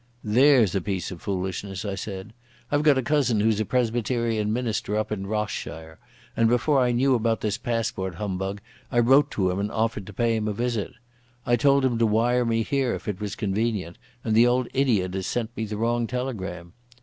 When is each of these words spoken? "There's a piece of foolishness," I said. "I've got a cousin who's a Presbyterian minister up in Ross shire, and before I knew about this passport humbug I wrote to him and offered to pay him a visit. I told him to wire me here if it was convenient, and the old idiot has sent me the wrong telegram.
"There's 0.23 0.73
a 0.73 0.81
piece 0.81 1.11
of 1.11 1.21
foolishness," 1.21 1.85
I 1.85 1.93
said. 1.93 2.33
"I've 2.71 2.81
got 2.81 2.97
a 2.97 3.03
cousin 3.03 3.39
who's 3.39 3.59
a 3.59 3.65
Presbyterian 3.65 4.51
minister 4.51 4.97
up 4.97 5.11
in 5.11 5.27
Ross 5.27 5.51
shire, 5.51 5.99
and 6.35 6.49
before 6.49 6.79
I 6.79 6.91
knew 6.91 7.13
about 7.13 7.41
this 7.41 7.59
passport 7.59 8.15
humbug 8.15 8.61
I 8.91 8.97
wrote 8.97 9.29
to 9.33 9.51
him 9.51 9.59
and 9.59 9.71
offered 9.71 10.07
to 10.07 10.13
pay 10.13 10.35
him 10.35 10.47
a 10.47 10.53
visit. 10.53 10.93
I 11.45 11.55
told 11.55 11.85
him 11.85 11.99
to 11.99 12.07
wire 12.07 12.45
me 12.45 12.63
here 12.63 12.95
if 12.95 13.07
it 13.07 13.21
was 13.21 13.35
convenient, 13.35 13.99
and 14.23 14.33
the 14.33 14.47
old 14.47 14.67
idiot 14.73 15.13
has 15.13 15.27
sent 15.27 15.55
me 15.55 15.65
the 15.65 15.77
wrong 15.77 16.07
telegram. 16.07 16.73